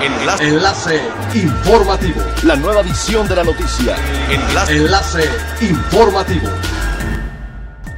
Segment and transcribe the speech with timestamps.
[0.00, 0.44] Enlace.
[0.44, 1.00] Enlace
[1.34, 2.20] informativo.
[2.44, 3.96] La nueva edición de la noticia.
[4.30, 4.76] Enlace.
[4.76, 5.24] Enlace
[5.60, 6.48] informativo.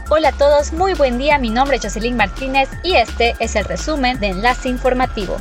[0.08, 1.38] Hola a todos, muy buen día.
[1.38, 5.36] Mi nombre es Jocelyn Martínez y este es el resumen de Enlace Informativo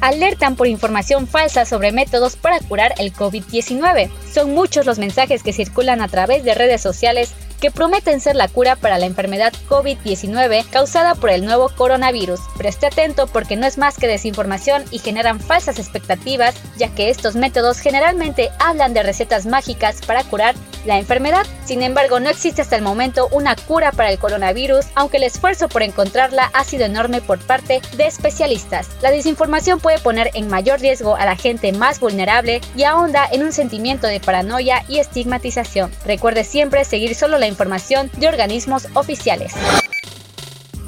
[0.00, 4.10] alertan por información falsa sobre métodos para curar el COVID-19.
[4.32, 8.48] Son muchos los mensajes que circulan a través de redes sociales que prometen ser la
[8.48, 12.40] cura para la enfermedad COVID-19 causada por el nuevo coronavirus.
[12.56, 17.36] Preste atento porque no es más que desinformación y generan falsas expectativas, ya que estos
[17.36, 21.46] métodos generalmente hablan de recetas mágicas para curar la enfermedad.
[21.64, 25.68] Sin embargo, no existe hasta el momento una cura para el coronavirus, aunque el esfuerzo
[25.68, 28.88] por encontrarla ha sido enorme por parte de especialistas.
[29.02, 33.42] La desinformación puede poner en mayor riesgo a la gente más vulnerable y ahonda en
[33.42, 35.90] un sentimiento de paranoia y estigmatización.
[36.04, 39.52] Recuerde siempre seguir solo la información de organismos oficiales.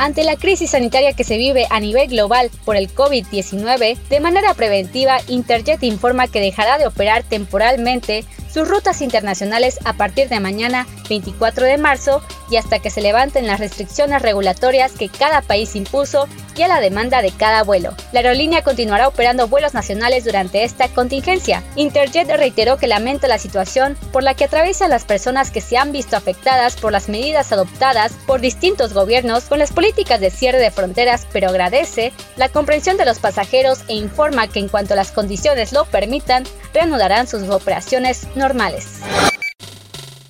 [0.00, 4.54] Ante la crisis sanitaria que se vive a nivel global por el COVID-19, de manera
[4.54, 10.86] preventiva, Interjet informa que dejará de operar temporalmente sus rutas internacionales a partir de mañana
[11.08, 16.28] 24 de marzo y hasta que se levanten las restricciones regulatorias que cada país impuso
[16.56, 17.94] y a la demanda de cada vuelo.
[18.12, 21.62] La aerolínea continuará operando vuelos nacionales durante esta contingencia.
[21.76, 25.92] Interjet reiteró que lamenta la situación por la que atraviesan las personas que se han
[25.92, 30.70] visto afectadas por las medidas adoptadas por distintos gobiernos con las políticas de cierre de
[30.70, 35.72] fronteras, pero agradece la comprensión de los pasajeros e informa que en cuanto las condiciones
[35.72, 39.00] lo permitan, reanudarán sus operaciones normales.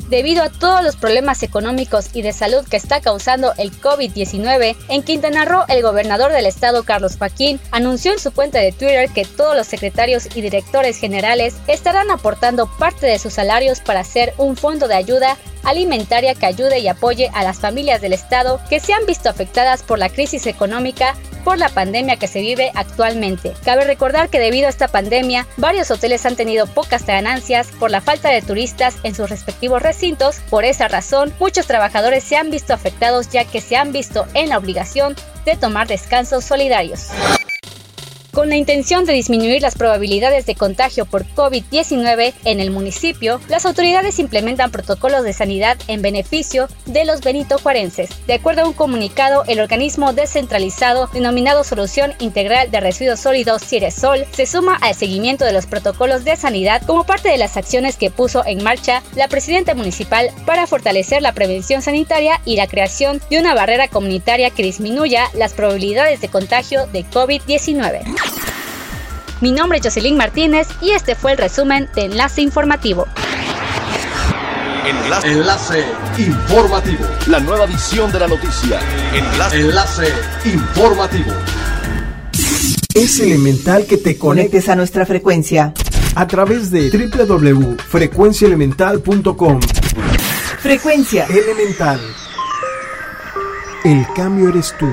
[0.09, 5.03] Debido a todos los problemas económicos y de salud que está causando el COVID-19, en
[5.03, 9.27] Quintana Roo el gobernador del estado Carlos Joaquín anunció en su cuenta de Twitter que
[9.27, 14.57] todos los secretarios y directores generales estarán aportando parte de sus salarios para hacer un
[14.57, 18.95] fondo de ayuda alimentaria que ayude y apoye a las familias del Estado que se
[18.95, 21.17] han visto afectadas por la crisis económica
[21.49, 23.55] por la pandemia que se vive actualmente.
[23.65, 28.03] Cabe recordar que debido a esta pandemia, varios hoteles han tenido pocas ganancias por la
[28.03, 30.41] falta de turistas en sus respectivos recintos.
[30.51, 34.51] Por esa razón, muchos trabajadores se han visto afectados ya que se han visto en
[34.51, 37.09] la obligación de tomar descansos solidarios.
[38.33, 43.67] Con la intención de disminuir las probabilidades de contagio por COVID-19 en el municipio, las
[43.67, 48.11] autoridades implementan protocolos de sanidad en beneficio de los benitojuarenses.
[48.27, 54.25] De acuerdo a un comunicado, el organismo descentralizado denominado Solución Integral de Residuos Sólidos Ciresol
[54.33, 58.11] se suma al seguimiento de los protocolos de sanidad como parte de las acciones que
[58.11, 63.41] puso en marcha la presidenta municipal para fortalecer la prevención sanitaria y la creación de
[63.41, 68.28] una barrera comunitaria que disminuya las probabilidades de contagio de COVID-19.
[69.41, 73.07] Mi nombre es Jocelyn Martínez y este fue el resumen de Enlace Informativo.
[74.85, 75.29] Enlace.
[75.29, 75.85] Enlace
[76.19, 77.07] Informativo.
[77.29, 78.81] La nueva edición de la noticia.
[79.15, 79.61] Enlace.
[79.61, 80.13] Enlace
[80.45, 81.31] Informativo.
[82.95, 85.73] Es elemental que te conectes a nuestra frecuencia
[86.17, 89.61] a través de www.frecuenciaelemental.com.
[90.59, 92.01] Frecuencia Elemental.
[93.85, 94.93] El cambio eres tú.